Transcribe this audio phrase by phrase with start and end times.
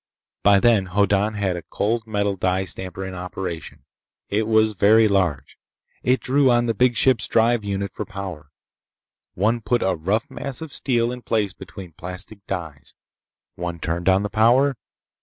[0.41, 3.83] By then Hoddan had a cold metal die stamper in operation.
[4.29, 5.59] It was very large.
[6.01, 8.49] It drew on the big ship's drive unit for power.
[9.35, 12.95] One put a rough mass of steel in place between plastic dies.
[13.53, 14.75] One turned on the power.